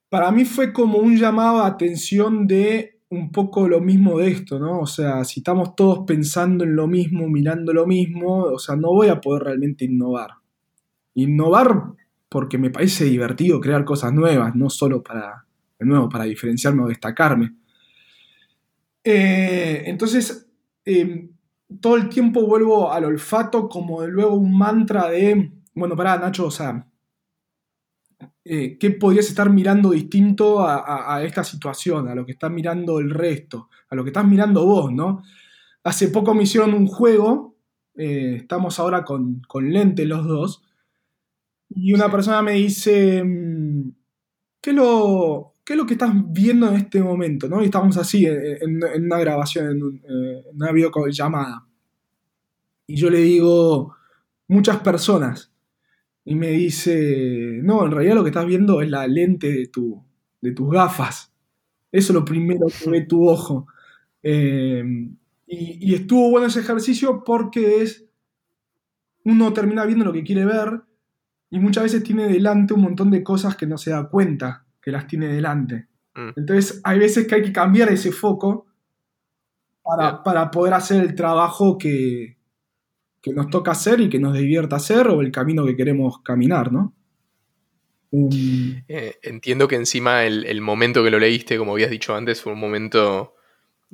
Para 0.10 0.32
mí 0.32 0.46
fue 0.46 0.72
como 0.74 1.00
un 1.00 1.18
llamado 1.18 1.60
a 1.64 1.68
atención 1.68 2.46
de 2.48 2.99
un 3.10 3.32
poco 3.32 3.68
lo 3.68 3.82
mismo 3.82 4.20
de 4.20 4.30
esto, 4.30 4.60
¿no? 4.60 4.80
O 4.80 4.88
sea, 4.88 5.24
si 5.26 5.40
estamos 5.40 5.76
todos 5.76 6.06
pensando 6.06 6.64
en 6.64 6.76
lo 6.76 6.88
mismo, 6.88 7.28
mirando 7.28 7.74
lo 7.74 7.88
mismo, 7.88 8.44
o 8.44 8.60
sea, 8.60 8.76
no 8.76 8.90
voy 8.90 9.08
a 9.08 9.20
poder 9.20 9.44
realmente 9.44 9.86
innovar. 9.86 10.32
Innovar 11.16 11.96
porque 12.30 12.60
me 12.60 12.70
parece 12.70 13.06
divertido 13.06 13.60
crear 13.60 13.84
cosas 13.84 14.14
nuevas, 14.14 14.56
no 14.56 14.70
solo 14.70 15.02
para, 15.02 15.46
nuevo, 15.80 16.08
para 16.08 16.26
diferenciarme 16.26 16.84
o 16.84 16.88
destacarme. 16.88 17.56
Eh, 19.04 19.84
entonces, 19.86 20.48
eh, 20.86 21.30
todo 21.82 21.96
el 21.96 22.10
tiempo 22.10 22.46
vuelvo 22.46 22.92
al 22.92 23.06
olfato 23.06 23.68
como 23.68 24.02
de 24.04 24.10
luego 24.10 24.36
un 24.36 24.56
mantra 24.56 25.10
de, 25.10 25.52
bueno, 25.74 25.96
pará, 25.96 26.18
Nacho, 26.20 26.46
o 26.46 26.52
sea, 26.52 26.86
eh, 28.50 28.78
¿qué 28.80 28.92
podrías 28.92 29.30
estar 29.30 29.50
mirando 29.52 29.92
distinto 29.92 30.62
a, 30.62 30.78
a- 30.80 31.18
a 31.18 31.24
esta 31.24 31.44
situación, 31.46 32.08
a 32.10 32.16
lo 32.16 32.26
que 32.26 32.34
está 32.34 32.50
mirando 32.50 33.00
el 33.00 33.12
resto, 33.12 33.70
a 33.90 33.96
lo 33.96 34.04
que 34.04 34.12
estás 34.12 34.28
mirando 34.28 34.66
vos, 34.66 34.92
¿no? 34.94 35.24
Hace 35.84 36.10
poco 36.10 36.34
me 36.36 36.44
hicieron 36.44 36.74
un 36.76 36.88
juego, 36.88 37.58
eh, 37.96 38.38
estamos 38.42 38.80
ahora 38.80 39.06
con, 39.06 39.42
con 39.48 39.72
lente 39.74 40.06
los 40.06 40.26
dos, 40.28 40.64
y 41.70 41.94
una 41.94 42.06
Sí. 42.06 42.12
persona 42.12 42.42
me 42.42 42.54
dice, 42.54 43.24
mm, 43.24 43.92
¿qué 44.62 44.72
es 44.72 44.76
lo, 44.76 45.56
qué 45.66 45.74
es 45.74 45.78
lo 45.80 45.86
que 45.86 45.94
estás 45.94 46.12
viendo 46.30 46.68
en 46.70 46.76
este 46.76 47.02
momento? 47.04 47.48
¿no? 47.50 47.62
Y 47.62 47.66
estamos 47.66 47.98
así, 47.98 48.26
en, 48.28 48.82
una 49.06 49.20
grabación, 49.20 49.70
en, 49.72 49.84
un, 49.84 49.96
eh, 49.98 50.44
en 50.52 50.56
una 50.58 50.72
videollamada. 50.72 51.66
Y 52.88 52.96
yo 52.96 53.10
le 53.10 53.20
digo, 53.20 53.96
muchas 54.48 54.78
personas. 54.82 55.52
Y 56.26 56.36
me 56.36 56.50
dice, 56.52 57.60
no, 57.64 57.86
en 57.86 57.92
realidad 57.92 58.16
lo 58.16 58.24
que 58.24 58.30
estás 58.30 58.46
viendo 58.46 58.82
es 58.82 58.90
la 58.90 59.08
lente 59.08 59.52
de, 59.52 59.68
tu, 59.68 60.04
de 60.42 60.52
tus 60.52 60.70
gafas. 60.72 61.34
Eso 61.92 62.12
es 62.12 62.16
lo 62.16 62.26
primero 62.26 62.68
que 62.68 62.90
ve 62.90 63.02
tu 63.02 63.28
ojo. 63.28 63.68
Eh, 64.22 64.84
y, 65.48 65.92
y 65.92 65.96
estuvo 65.96 66.30
bueno 66.30 66.48
ese 66.48 66.60
ejercicio 66.60 67.24
porque 67.24 67.82
es, 67.82 68.06
uno 69.24 69.54
termina 69.54 69.86
viendo 69.86 70.06
lo 70.06 70.14
que 70.14 70.24
quiere 70.24 70.46
ver 70.46 70.82
y 71.50 71.60
muchas 71.60 71.84
veces 71.84 72.04
tiene 72.04 72.28
delante 72.28 72.74
un 72.74 72.82
montón 72.82 73.10
de 73.10 73.24
cosas 73.24 73.56
que 73.56 73.66
no 73.66 73.78
se 73.78 73.92
da 73.92 74.08
cuenta 74.10 74.66
que 74.82 74.92
las 74.92 75.08
tiene 75.08 75.28
delante. 75.28 75.88
Mm. 76.16 76.30
Entonces 76.36 76.82
hay 76.84 77.00
veces 77.00 77.28
que 77.28 77.36
hay 77.36 77.42
que 77.42 77.54
cambiar 77.54 77.90
ese 77.90 78.12
foco 78.12 78.68
para, 79.82 80.22
para 80.22 80.52
poder 80.52 80.74
hacer 80.74 81.02
el 81.02 81.16
trabajo 81.16 81.78
que, 81.78 82.39
que 83.22 83.34
nos 83.34 83.50
toca 83.50 83.72
hacer 83.72 84.00
y 84.00 84.10
que 84.10 84.20
nos 84.20 84.34
divierta 84.34 84.78
hacer 84.78 85.08
o 85.08 85.22
el 85.22 85.32
camino 85.32 85.66
que 85.66 85.76
queremos 85.76 86.22
caminar, 86.24 86.72
¿no? 86.72 86.94
Eh, 88.12 89.20
entiendo 89.22 89.68
que 89.68 89.76
encima 89.76 90.26
el, 90.26 90.46
el 90.46 90.62
momento 90.62 91.04
que 91.04 91.12
lo 91.12 91.20
leíste, 91.20 91.58
como 91.58 91.74
habías 91.74 91.92
dicho 91.92 92.16
antes, 92.16 92.42
fue 92.42 92.54
un 92.54 92.60
momento, 92.60 93.36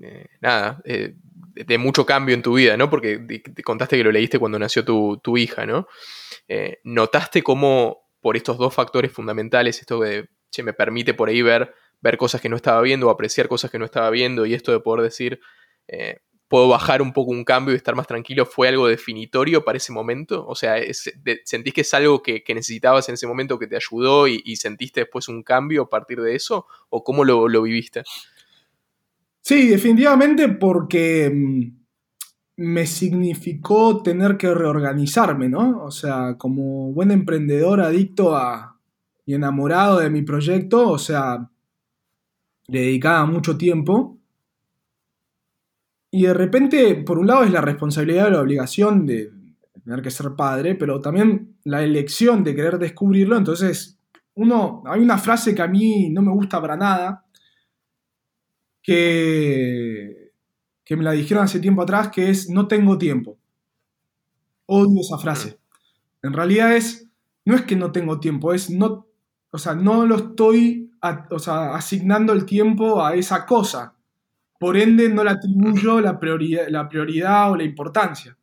eh, 0.02 0.28
nada, 0.42 0.82
eh, 0.86 1.16
de, 1.54 1.78
mucho 1.78 2.06
cambio 2.06 2.34
en 2.34 2.42
tu 2.42 2.54
vida, 2.56 2.78
¿no? 2.78 2.90
Porque 2.90 3.18
te 3.18 3.64
contaste 3.64 3.98
que 3.98 4.04
lo 4.04 4.12
leíste 4.12 4.40
cuando 4.40 4.60
nació 4.60 4.86
tu, 4.86 5.20
tu 5.22 5.38
hija, 5.38 5.66
¿no? 5.66 5.88
¿Notaste 6.84 7.42
cómo 7.44 8.10
por 8.22 8.38
estos 8.38 8.58
dos 8.58 8.74
factores 8.74 9.12
fundamentales, 9.12 9.80
esto 9.80 10.02
che, 10.50 10.64
me 10.64 10.74
permite 10.74 11.14
por 11.14 11.30
ahí 11.30 11.42
ver, 11.42 11.74
ver 12.02 12.18
cosas 12.18 12.42
que 12.42 12.50
no 12.50 12.56
estaba 12.56 12.82
viendo 12.82 13.08
o 13.08 13.10
apreciar 13.10 13.48
cosas 13.48 13.72
que 13.72 13.80
no 13.80 13.86
estaba 13.86 14.10
viendo 14.10 14.46
y 14.46 14.54
esto 14.54 14.72
de 14.72 14.80
poder 14.80 15.04
decir, 15.04 15.40
puedo 16.56 16.70
bajar 16.70 17.02
un 17.02 17.12
poco 17.12 17.32
un 17.32 17.44
cambio 17.44 17.74
y 17.74 17.76
estar 17.76 17.96
más 17.96 18.08
tranquilo, 18.08 18.46
fue 18.46 18.70
algo 18.70 18.88
definitorio 18.88 19.66
para 19.66 19.76
ese 19.76 19.92
momento? 19.92 20.48
O 20.48 20.56
sea, 20.56 20.78
¿sentís 21.44 21.74
que 21.74 21.82
es 21.82 21.94
algo 21.94 22.24
que, 22.24 22.46
que 22.46 22.56
necesitabas 22.56 23.10
en 23.10 23.16
ese 23.16 23.28
momento 23.28 23.60
que 23.60 23.68
te 23.68 23.76
ayudó 23.76 24.26
y, 24.26 24.42
y 24.46 24.56
sentiste 24.56 25.02
después 25.02 25.28
un 25.28 25.44
cambio 25.44 25.82
a 25.82 25.90
partir 25.90 26.22
de 26.22 26.34
eso? 26.34 26.66
¿O 26.88 27.04
cómo 27.04 27.26
lo, 27.26 27.50
lo 27.50 27.64
viviste? 27.64 28.04
Sí, 29.42 29.68
definitivamente 29.68 30.48
porque 30.48 31.30
mm, 31.30 31.72
me 32.56 32.86
significó 32.86 34.02
tener 34.02 34.38
que 34.38 34.54
reorganizarme, 34.54 35.50
¿no? 35.50 35.84
O 35.84 35.92
sea, 35.92 36.38
como 36.38 36.94
buen 36.94 37.12
emprendedor 37.12 37.82
adicto 37.82 38.34
a 38.34 38.80
y 39.26 39.34
enamorado 39.34 40.00
de 40.00 40.10
mi 40.10 40.22
proyecto, 40.22 40.88
o 40.90 41.00
sea, 41.00 41.50
le 42.68 42.80
dedicaba 42.80 43.26
mucho 43.26 43.58
tiempo. 43.58 44.18
Y 46.16 46.22
de 46.22 46.34
repente, 46.34 46.96
por 46.96 47.20
un 47.20 47.28
lado, 47.28 47.44
es 47.44 47.52
la 47.52 47.60
responsabilidad 47.60 48.28
o 48.28 48.30
la 48.30 48.40
obligación 48.40 49.06
de 49.06 49.34
tener 49.84 50.02
que 50.02 50.10
ser 50.10 50.34
padre, 50.34 50.76
pero 50.76 51.02
también 51.02 51.58
la 51.66 51.84
elección 51.84 52.42
de 52.42 52.56
querer 52.56 52.80
descubrirlo. 52.80 53.36
Entonces, 53.36 54.00
uno, 54.36 54.82
hay 54.86 55.02
una 55.02 55.18
frase 55.18 55.54
que 55.54 55.62
a 55.62 55.68
mí 55.68 56.10
no 56.12 56.22
me 56.22 56.32
gusta 56.32 56.62
para 56.62 56.78
nada, 56.78 57.26
que, 58.82 60.32
que 60.86 60.96
me 60.96 61.04
la 61.04 61.12
dijeron 61.12 61.44
hace 61.44 61.60
tiempo 61.60 61.82
atrás, 61.82 62.08
que 62.08 62.30
es 62.30 62.50
no 62.50 62.66
tengo 62.66 62.98
tiempo. 62.98 63.38
Odio 64.68 65.02
esa 65.02 65.18
frase. 65.18 65.60
En 66.24 66.32
realidad 66.32 66.78
es, 66.78 67.10
no 67.44 67.56
es 67.56 67.64
que 67.64 67.76
no 67.76 67.92
tengo 67.92 68.22
tiempo, 68.22 68.54
es 68.54 68.70
no, 68.70 69.06
o 69.52 69.58
sea, 69.58 69.76
no 69.76 70.06
lo 70.06 70.16
estoy 70.16 70.94
o 71.30 71.40
sea, 71.40 71.76
asignando 71.76 72.32
el 72.32 72.46
tiempo 72.46 73.04
a 73.04 73.16
esa 73.16 73.46
cosa. 73.46 73.96
Por 74.60 74.78
ende, 74.78 75.10
no 75.10 75.24
le 75.24 75.32
atribuyo 75.32 76.00
la 76.02 76.20
prioridad, 76.20 76.68
la 76.70 76.88
prioridad 76.88 77.52
o 77.52 77.56
la 77.56 77.64
importancia. 77.64 78.38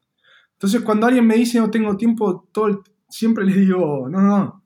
Entonces, 0.52 0.82
cuando 0.82 1.06
alguien 1.06 1.26
me 1.26 1.36
dice 1.36 1.58
no 1.58 1.70
tengo 1.70 1.96
tiempo, 1.96 2.48
todo 2.52 2.82
siempre 3.08 3.44
le 3.44 3.52
digo, 3.52 4.08
no, 4.08 4.20
no, 4.20 4.64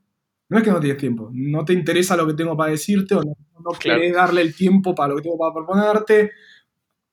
no 0.49 0.59
es 0.59 0.63
que 0.63 0.71
no 0.71 0.81
tienes 0.81 0.99
tiempo, 0.99 1.31
no 1.33 1.65
te 1.65 1.73
interesa 1.73 2.17
lo 2.17 2.27
que 2.27 2.35
tengo 2.35 2.57
para 2.57 2.71
decirte 2.71 3.15
o 3.15 3.23
no, 3.23 3.35
no 3.65 3.71
querés 3.79 4.15
darle 4.15 4.43
el 4.43 4.55
tiempo 4.55 4.95
para 4.95 5.11
lo 5.11 5.17
que 5.17 5.23
tengo 5.23 5.39
para 5.39 5.55
proponerte, 5.55 6.33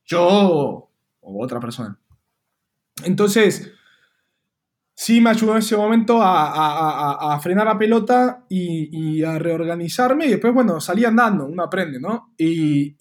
yo 0.06 0.90
o 1.22 1.44
otra 1.44 1.60
persona. 1.60 1.98
Entonces, 3.04 3.74
sí 4.96 5.22
me 5.22 5.32
ayudó 5.32 5.54
en 5.54 5.60
ese 5.60 5.76
momento 5.76 6.20
a, 6.22 7.40
frenar 7.42 7.66
la 7.66 7.78
pelota 7.78 8.46
y, 8.50 9.24
a 9.24 9.40
reorganizarme 9.40 10.28
y 10.28 10.32
después, 10.32 10.54
bueno, 10.54 10.80
salí 10.80 11.04
andando, 11.06 11.46
uno 11.46 11.64
aprende, 11.64 12.00
¿no? 12.00 12.34
Y, 12.38 12.96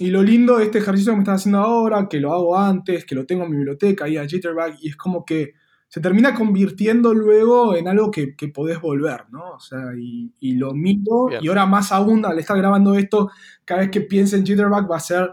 lo 0.00 0.22
lindo 0.22 0.58
de 0.58 0.64
este 0.64 0.78
ejercicio 0.78 1.12
que 1.12 1.16
me 1.16 1.22
estás 1.22 1.42
haciendo 1.42 1.60
ahora, 1.60 2.08
que 2.08 2.20
lo 2.20 2.32
hago 2.32 2.56
antes, 2.56 3.04
que 3.04 3.14
lo 3.14 3.26
tengo 3.26 3.44
en 3.44 3.50
mi 3.50 3.56
biblioteca 3.58 4.06
ahí 4.06 4.16
a 4.16 4.26
Jitterbug, 4.26 4.74
y 4.80 4.88
es 4.88 4.96
como 4.96 5.24
que 5.24 5.52
se 5.88 6.00
termina 6.00 6.34
convirtiendo 6.34 7.14
luego 7.14 7.76
en 7.76 7.86
algo 7.86 8.10
que, 8.10 8.34
podés 8.52 8.80
volver, 8.80 9.26
¿no? 9.30 9.52
O 9.52 9.60
sea, 9.60 9.92
y, 9.96 10.54
lo 10.56 10.74
mito, 10.74 11.28
y 11.40 11.46
ahora 11.46 11.66
más 11.66 11.92
aún 11.92 12.24
al 12.24 12.38
estar 12.38 12.56
grabando 12.56 12.96
esto, 12.96 13.30
cada 13.64 13.82
vez 13.82 13.90
que 13.90 14.00
piense 14.00 14.36
en 14.36 14.44
Jitterbug 14.44 14.90
va 14.90 14.96
a 14.96 15.00
ser, 15.00 15.30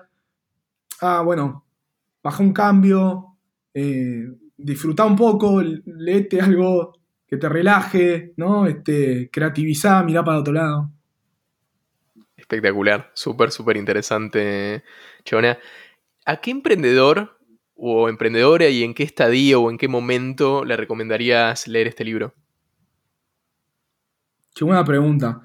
ah, 1.01 1.23
bueno, 1.23 1.65
baja 2.21 2.43
un 2.43 2.53
cambio, 2.53 3.37
eh, 3.73 4.27
disfruta 4.55 5.05
un 5.05 5.15
poco, 5.15 5.61
léete 5.61 6.39
algo 6.41 6.93
que 7.25 7.37
te 7.37 7.49
relaje, 7.49 8.33
¿no? 8.37 8.67
Este, 8.67 9.29
creativizá, 9.31 10.03
mirá 10.03 10.23
para 10.23 10.39
otro 10.39 10.53
lado. 10.53 10.91
Espectacular, 12.51 13.11
súper, 13.13 13.51
súper 13.51 13.77
interesante, 13.77 14.83
Chona. 15.23 15.57
¿A 16.25 16.41
qué 16.41 16.51
emprendedor 16.51 17.39
o 17.75 18.09
emprendedora 18.09 18.67
y 18.67 18.83
en 18.83 18.93
qué 18.93 19.03
estadio 19.03 19.61
o 19.61 19.71
en 19.71 19.77
qué 19.77 19.87
momento 19.87 20.65
le 20.65 20.75
recomendarías 20.75 21.67
leer 21.67 21.87
este 21.87 22.03
libro? 22.03 22.33
Qué 24.53 24.65
buena 24.65 24.83
pregunta. 24.83 25.41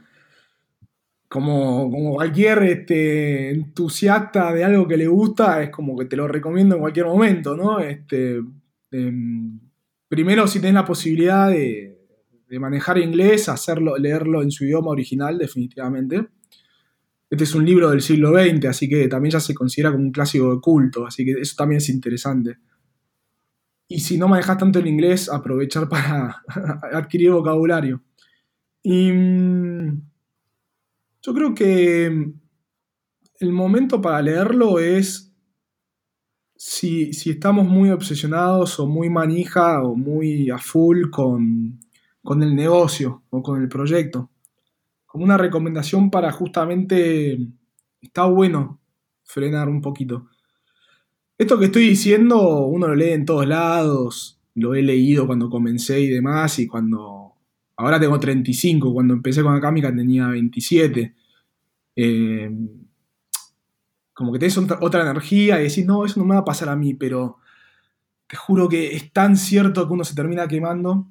Como, 1.28 1.90
como 1.90 2.14
cualquier 2.14 2.62
este, 2.64 3.50
entusiasta 3.50 4.52
de 4.52 4.64
algo 4.64 4.86
que 4.88 4.96
le 4.96 5.06
gusta, 5.06 5.62
es 5.62 5.70
como 5.70 5.96
que 5.96 6.06
te 6.06 6.16
lo 6.16 6.26
recomiendo 6.26 6.74
en 6.74 6.80
cualquier 6.80 7.06
momento, 7.06 7.56
¿no? 7.56 7.78
Este, 7.78 8.40
Em, 8.90 9.60
primero, 10.08 10.46
si 10.46 10.60
tenés 10.60 10.74
la 10.74 10.84
posibilidad 10.84 11.50
de, 11.50 11.94
manejar 12.58 12.98
inglés, 12.98 13.48
hacerlo, 13.48 13.98
leerlo 13.98 14.42
en 14.42 14.50
su 14.50 14.64
idioma 14.64 14.90
original, 14.90 15.36
definitivamente. 15.36 16.28
Este 17.28 17.44
es 17.44 17.54
un 17.54 17.64
libro 17.64 17.90
del 17.90 18.02
siglo 18.02 18.30
XX, 18.30 18.66
así 18.66 18.88
que 18.88 19.08
también 19.08 19.32
ya 19.32 19.40
se 19.40 19.54
considera 19.54 19.90
como 19.90 20.04
un 20.04 20.12
clásico 20.12 20.54
de 20.54 20.60
culto, 20.60 21.06
así 21.06 21.24
que 21.24 21.32
eso 21.32 21.54
también 21.56 21.78
es 21.78 21.88
interesante. 21.88 22.58
Y 23.88 24.00
si 24.00 24.18
no 24.18 24.28
manejas 24.28 24.58
tanto 24.58 24.78
el 24.78 24.86
inglés, 24.86 25.28
aprovechar 25.28 25.88
para 25.88 26.42
adquirir 26.92 27.30
vocabulario. 27.32 28.02
Y 28.82 29.10
mm, 29.12 30.02
yo 31.22 31.34
creo 31.34 31.54
que 31.54 32.06
el 33.38 33.52
momento 33.52 34.00
para 34.00 34.22
leerlo 34.22 34.78
es 34.78 35.26
si, 36.56 37.10
estamos 37.10 37.66
muy 37.66 37.90
obsesionados 37.90 38.78
o 38.80 38.86
muy 38.86 39.10
manija 39.10 39.82
o 39.82 39.94
muy 39.94 40.50
a 40.50 40.58
full 40.58 41.10
con, 41.10 41.78
el 42.40 42.56
negocio 42.56 43.24
o 43.30 43.42
con 43.42 43.60
el 43.60 43.68
proyecto. 43.68 44.30
Como 45.16 45.24
una 45.24 45.38
recomendación 45.38 46.10
para 46.10 46.30
justamente, 46.30 47.38
está 48.02 48.26
bueno 48.26 48.82
frenar 49.24 49.66
un 49.66 49.80
poquito. 49.80 50.28
Esto 51.38 51.58
que 51.58 51.64
estoy 51.64 51.88
diciendo, 51.88 52.66
uno 52.66 52.88
lo 52.88 52.94
lee 52.94 53.12
en 53.12 53.24
todos 53.24 53.46
lados, 53.46 54.38
lo 54.56 54.74
he 54.74 54.82
leído 54.82 55.26
cuando 55.26 55.48
comencé 55.48 56.00
y 56.00 56.08
demás, 56.08 56.58
y 56.58 56.66
cuando... 56.66 57.32
Ahora 57.78 57.98
tengo 57.98 58.20
35, 58.20 58.92
cuando 58.92 59.14
empecé 59.14 59.42
con 59.42 59.54
Akamica 59.54 59.88
tenía 59.88 60.28
27. 60.28 61.14
Eh, 61.96 62.50
como 64.12 64.34
que 64.34 64.38
tenés 64.38 64.58
otra, 64.58 65.00
energía 65.00 65.58
y 65.62 65.68
decís, 65.68 65.86
no, 65.86 66.04
eso 66.04 66.20
no 66.20 66.26
me 66.26 66.34
va 66.34 66.42
a 66.42 66.44
pasar 66.44 66.68
a 66.68 66.76
mí, 66.76 66.92
pero 66.92 67.38
te 68.26 68.36
juro 68.36 68.68
que 68.68 68.94
es 68.94 69.14
tan 69.14 69.38
cierto 69.38 69.86
que 69.86 69.94
uno 69.94 70.04
se 70.04 70.14
termina 70.14 70.46
quemando, 70.46 71.08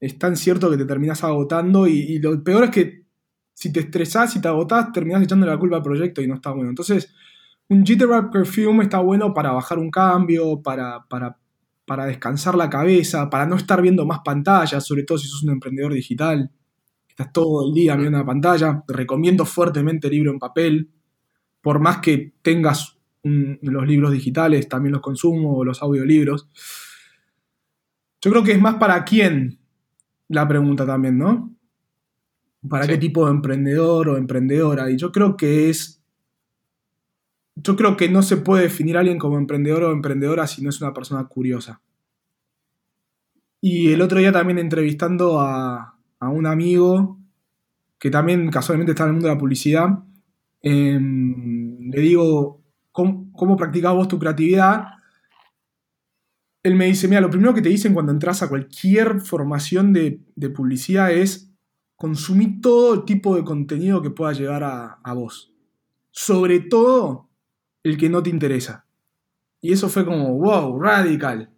es 0.00 0.18
tan 0.18 0.36
cierto 0.36 0.72
que 0.72 0.76
te 0.76 0.86
terminas 0.86 1.22
agotando 1.22 1.86
y, 1.86 2.18
lo 2.18 2.42
peor 2.42 2.64
es 2.64 2.70
que 2.70 3.03
si 3.54 3.72
te 3.72 3.80
estresás 3.80 4.36
y 4.36 4.40
te 4.40 4.48
agotás, 4.48 4.92
terminás 4.92 5.22
echando 5.22 5.46
la 5.46 5.58
culpa 5.58 5.76
al 5.76 5.82
proyecto 5.82 6.20
y 6.20 6.26
no 6.26 6.34
está 6.34 6.50
bueno. 6.50 6.68
Entonces, 6.68 7.14
un 7.68 7.86
Jitterbug 7.86 8.30
Perfume 8.30 8.82
está 8.82 8.98
bueno 8.98 9.32
para 9.32 9.52
bajar 9.52 9.78
un 9.78 9.90
cambio, 9.90 10.60
para, 10.60 11.06
para, 11.08 11.38
para 11.86 12.06
descansar 12.06 12.56
la 12.56 12.68
cabeza, 12.68 13.30
para 13.30 13.46
no 13.46 13.56
estar 13.56 13.80
viendo 13.80 14.04
más 14.04 14.20
pantallas, 14.24 14.84
sobre 14.84 15.04
todo 15.04 15.16
si 15.18 15.28
sos 15.28 15.44
un 15.44 15.50
emprendedor 15.50 15.94
digital. 15.94 16.50
Estás 17.08 17.32
todo 17.32 17.66
el 17.66 17.72
día 17.72 17.96
viendo 17.96 18.18
una 18.18 18.26
pantalla. 18.26 18.82
recomiendo 18.88 19.46
fuertemente 19.46 20.08
el 20.08 20.14
libro 20.14 20.32
en 20.32 20.38
papel 20.38 20.90
por 21.62 21.80
más 21.80 21.98
que 21.98 22.34
tengas 22.42 22.98
los 23.22 23.86
libros 23.86 24.12
digitales, 24.12 24.68
también 24.68 24.92
los 24.92 25.00
consumo, 25.00 25.56
o 25.56 25.64
los 25.64 25.80
audiolibros. 25.80 26.46
Yo 28.20 28.30
creo 28.30 28.44
que 28.44 28.52
es 28.52 28.60
más 28.60 28.74
para 28.74 29.02
quién 29.04 29.58
la 30.28 30.46
pregunta 30.46 30.84
también, 30.84 31.16
¿no? 31.16 31.54
¿Para 32.68 32.86
qué 32.86 32.96
tipo 32.96 33.26
de 33.26 33.32
emprendedor 33.32 34.08
o 34.08 34.16
emprendedora? 34.16 34.90
Y 34.90 34.96
yo 34.96 35.12
creo 35.12 35.36
que 35.36 35.70
es. 35.70 36.02
Yo 37.56 37.76
creo 37.76 37.96
que 37.96 38.08
no 38.08 38.22
se 38.22 38.36
puede 38.36 38.64
definir 38.64 38.96
a 38.96 39.00
alguien 39.00 39.18
como 39.18 39.38
emprendedor 39.38 39.84
o 39.84 39.92
emprendedora 39.92 40.46
si 40.46 40.62
no 40.62 40.70
es 40.70 40.80
una 40.80 40.92
persona 40.92 41.24
curiosa. 41.24 41.80
Y 43.60 43.92
el 43.92 44.02
otro 44.02 44.18
día 44.18 44.32
también 44.32 44.58
entrevistando 44.58 45.40
a, 45.40 45.96
a 46.18 46.28
un 46.28 46.46
amigo 46.46 47.18
que 47.98 48.10
también 48.10 48.50
casualmente 48.50 48.92
está 48.92 49.04
en 49.04 49.10
el 49.10 49.12
mundo 49.14 49.28
de 49.28 49.34
la 49.34 49.40
publicidad, 49.40 50.04
Em, 50.66 51.90
le 51.90 52.00
digo, 52.00 52.62
¿cómo, 52.90 53.30
¿cómo 53.32 53.54
practicas 53.54 53.92
vos 53.92 54.08
tu 54.08 54.18
creatividad? 54.18 54.86
Él 56.62 56.74
me 56.74 56.86
dice, 56.86 57.06
mira, 57.06 57.20
lo 57.20 57.28
primero 57.28 57.52
que 57.52 57.60
te 57.60 57.68
dicen 57.68 57.92
cuando 57.92 58.12
entras 58.12 58.42
a 58.42 58.48
cualquier 58.48 59.20
formación 59.20 59.92
de, 59.92 60.22
publicidad 60.56 61.12
es 61.12 61.53
consumir 62.04 62.60
todo 62.60 62.92
el 62.92 63.04
tipo 63.06 63.34
de 63.34 63.42
contenido 63.42 64.02
que 64.02 64.10
pueda 64.10 64.34
llegar 64.34 64.62
a, 64.62 65.00
a 65.02 65.14
vos. 65.14 65.54
Sobre 66.10 66.60
todo 66.60 67.30
el 67.82 67.96
que 67.96 68.10
no 68.10 68.22
te 68.22 68.28
interesa. 68.28 68.84
Y 69.62 69.72
eso 69.72 69.88
fue 69.88 70.04
como, 70.04 70.36
wow, 70.36 70.78
radical. 70.78 71.50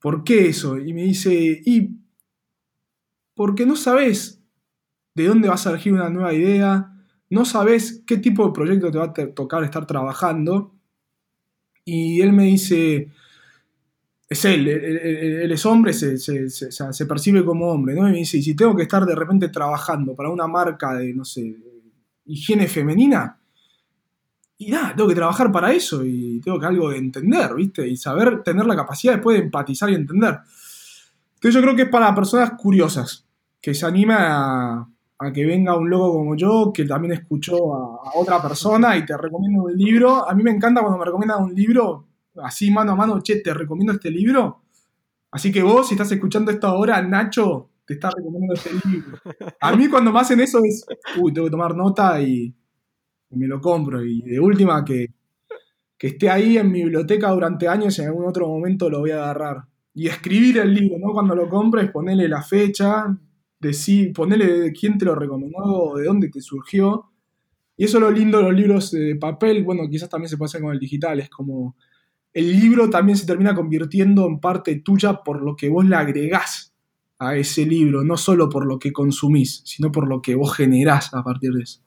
¿Por 0.00 0.24
qué 0.24 0.48
eso? 0.48 0.76
Y 0.76 0.92
me 0.92 1.04
dice, 1.04 1.62
y 1.64 2.00
porque 3.36 3.64
no 3.64 3.76
sabes 3.76 4.42
de 5.14 5.28
dónde 5.28 5.48
vas 5.48 5.64
a 5.68 5.70
elegir 5.70 5.92
una 5.92 6.10
nueva 6.10 6.34
idea, 6.34 6.92
no 7.30 7.44
sabes 7.44 8.02
qué 8.08 8.16
tipo 8.16 8.44
de 8.44 8.52
proyecto 8.52 8.90
te 8.90 8.98
va 8.98 9.04
a 9.04 9.34
tocar 9.34 9.62
estar 9.62 9.86
trabajando. 9.86 10.74
Y 11.84 12.22
él 12.22 12.32
me 12.32 12.46
dice, 12.46 13.12
es 14.28 14.44
él, 14.44 14.68
él, 14.68 15.50
es 15.50 15.66
hombre, 15.66 15.92
se, 15.92 16.18
se, 16.18 17.06
percibe 17.06 17.44
como 17.44 17.70
hombre, 17.70 17.94
¿no? 17.94 18.08
Y 18.08 18.12
me 18.12 18.18
dice, 18.18 18.42
si 18.42 18.54
tengo 18.54 18.76
que 18.76 18.82
estar 18.82 19.06
de 19.06 19.14
repente 19.14 19.48
trabajando 19.48 20.14
para 20.14 20.28
una 20.28 20.46
marca 20.46 20.94
de, 20.94 21.14
no 21.14 21.24
sé, 21.24 21.56
higiene 22.26 22.68
femenina, 22.68 23.38
y 24.58 24.70
nada, 24.70 24.94
tengo 24.94 25.08
que 25.08 25.14
trabajar 25.14 25.52
para 25.52 25.72
eso 25.72 26.04
y 26.04 26.40
tengo 26.40 26.58
que 26.58 26.66
algo 26.66 26.90
de 26.90 26.98
entender, 26.98 27.54
¿viste? 27.54 27.86
Y 27.86 27.96
saber 27.96 28.42
tener 28.42 28.66
la 28.66 28.74
capacidad 28.74 29.14
después 29.14 29.38
de 29.38 29.44
empatizar 29.44 29.88
y 29.88 29.94
entender. 29.94 30.40
Entonces 31.34 31.54
yo 31.54 31.62
creo 31.62 31.76
que 31.76 31.82
es 31.82 31.88
para 31.88 32.12
personas 32.14 32.52
curiosas, 32.58 33.24
que 33.60 33.72
se 33.72 33.86
anima 33.86 34.16
a, 34.18 34.88
a 35.20 35.32
que 35.32 35.44
venga 35.46 35.76
un 35.76 35.88
loco 35.88 36.12
como 36.12 36.36
yo, 36.36 36.72
que 36.72 36.84
también 36.84 37.12
escuchó 37.12 37.74
a, 37.74 38.18
otra 38.18 38.42
persona 38.42 38.96
y 38.96 39.06
te 39.06 39.16
recomiendo 39.16 39.62
un 39.64 39.76
libro. 39.76 40.28
A 40.28 40.34
mí 40.34 40.42
me 40.42 40.50
encanta 40.50 40.80
cuando 40.80 40.98
me 40.98 41.04
recomiendan 41.04 41.44
un 41.44 41.54
libro, 41.54 42.07
así 42.42 42.70
mano 42.70 42.92
a 42.92 42.96
mano, 42.96 43.20
che, 43.22 43.40
te 43.40 43.54
recomiendo 43.54 43.92
este 43.92 44.10
libro. 44.10 44.62
Así 45.30 45.52
que 45.52 45.62
vos, 45.62 45.88
si 45.88 45.94
estás 45.94 46.10
escuchando 46.12 46.50
esto 46.50 46.66
ahora, 46.66 47.02
Nacho, 47.02 47.70
te 47.84 47.94
está 47.94 48.10
recomendando 48.10 48.54
este 48.54 48.70
libro. 48.88 49.18
A 49.60 49.76
mí 49.76 49.88
cuando 49.88 50.12
me 50.12 50.20
hacen 50.20 50.40
eso 50.40 50.60
es, 50.64 50.86
uy, 51.18 51.32
tengo 51.32 51.46
que 51.46 51.50
tomar 51.50 51.74
nota 51.74 52.20
y, 52.20 52.54
me 53.30 53.46
lo 53.46 53.60
compro. 53.60 54.04
Y 54.04 54.22
de 54.22 54.40
última, 54.40 54.84
que, 54.84 55.08
que 55.96 56.08
esté 56.08 56.30
ahí 56.30 56.56
en 56.56 56.70
mi 56.70 56.82
biblioteca 56.82 57.30
durante 57.30 57.68
años 57.68 57.98
y 57.98 58.02
en 58.02 58.08
algún 58.08 58.26
otro 58.26 58.48
momento 58.48 58.88
lo 58.88 59.00
voy 59.00 59.10
a 59.10 59.22
agarrar. 59.22 59.64
Y 59.94 60.06
escribir 60.06 60.58
el 60.58 60.72
libro, 60.72 60.98
¿no? 60.98 61.12
Cuando 61.12 61.34
lo 61.34 61.48
compres, 61.48 61.90
ponerle 61.90 62.28
la 62.28 62.42
fecha, 62.42 63.06
decir, 63.58 64.12
ponerle 64.12 64.72
quién 64.72 64.96
te 64.96 65.04
lo 65.04 65.14
recomendó, 65.14 65.94
de 65.96 66.04
dónde 66.04 66.28
te 66.28 66.40
surgió. 66.40 67.10
Y 67.76 67.84
eso 67.84 67.98
es 67.98 68.02
lo 68.02 68.10
lindo 68.10 68.38
de 68.38 68.44
los 68.44 68.54
libros 68.54 68.90
de 68.90 69.16
papel, 69.16 69.62
bueno, 69.64 69.88
quizás 69.88 70.08
también 70.08 70.28
se 70.28 70.36
puede 70.36 70.60
con 70.60 70.72
el 70.72 70.78
digital, 70.78 71.20
es 71.20 71.30
como 71.30 71.76
el 72.32 72.60
libro 72.60 72.90
también 72.90 73.16
se 73.16 73.26
termina 73.26 73.54
convirtiendo 73.54 74.26
en 74.26 74.40
parte 74.40 74.76
tuya 74.76 75.22
por 75.24 75.42
lo 75.42 75.56
que 75.56 75.68
vos 75.68 75.84
le 75.84 75.96
agregás 75.96 76.74
a 77.18 77.36
ese 77.36 77.66
libro, 77.66 78.04
no 78.04 78.16
solo 78.16 78.48
por 78.48 78.66
lo 78.66 78.78
que 78.78 78.92
consumís, 78.92 79.62
sino 79.64 79.90
por 79.90 80.08
lo 80.08 80.22
que 80.22 80.34
vos 80.34 80.54
generás 80.54 81.12
a 81.14 81.24
partir 81.24 81.52
de 81.52 81.62
eso. 81.62 81.80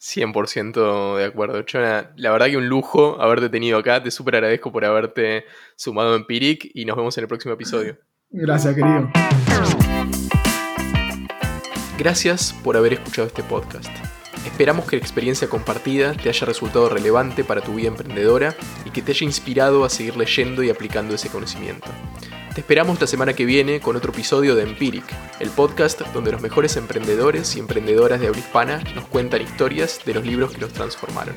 100% 0.00 1.16
de 1.16 1.24
acuerdo, 1.24 1.62
Chona. 1.62 2.12
La 2.16 2.30
verdad 2.30 2.46
que 2.46 2.58
un 2.58 2.68
lujo 2.68 3.20
haberte 3.22 3.48
tenido 3.48 3.78
acá. 3.78 4.02
Te 4.02 4.10
súper 4.10 4.36
agradezco 4.36 4.70
por 4.70 4.84
haberte 4.84 5.44
sumado 5.76 6.12
a 6.12 6.16
Empiric 6.16 6.70
y 6.74 6.84
nos 6.84 6.96
vemos 6.96 7.16
en 7.16 7.22
el 7.22 7.28
próximo 7.28 7.54
episodio. 7.54 7.96
Gracias, 8.30 8.74
querido. 8.74 9.08
Gracias 11.96 12.52
por 12.62 12.76
haber 12.76 12.94
escuchado 12.94 13.28
este 13.28 13.42
podcast. 13.44 13.88
Esperamos 14.44 14.86
que 14.86 14.96
la 14.96 15.02
experiencia 15.02 15.48
compartida 15.48 16.12
te 16.12 16.28
haya 16.28 16.46
resultado 16.46 16.88
relevante 16.88 17.44
para 17.44 17.62
tu 17.62 17.74
vida 17.74 17.88
emprendedora 17.88 18.54
y 18.84 18.90
que 18.90 19.02
te 19.02 19.12
haya 19.12 19.24
inspirado 19.24 19.84
a 19.84 19.90
seguir 19.90 20.16
leyendo 20.16 20.62
y 20.62 20.70
aplicando 20.70 21.14
ese 21.14 21.30
conocimiento. 21.30 21.88
Te 22.54 22.60
esperamos 22.60 23.00
la 23.00 23.08
semana 23.08 23.32
que 23.32 23.46
viene 23.46 23.80
con 23.80 23.96
otro 23.96 24.12
episodio 24.12 24.54
de 24.54 24.62
Empiric, 24.62 25.04
el 25.40 25.50
podcast 25.50 26.00
donde 26.12 26.30
los 26.30 26.40
mejores 26.40 26.76
emprendedores 26.76 27.56
y 27.56 27.58
emprendedoras 27.58 28.20
de 28.20 28.28
habla 28.28 28.38
hispana 28.38 28.84
nos 28.94 29.06
cuentan 29.06 29.42
historias 29.42 30.00
de 30.04 30.14
los 30.14 30.24
libros 30.24 30.52
que 30.52 30.60
los 30.60 30.72
transformaron. 30.72 31.34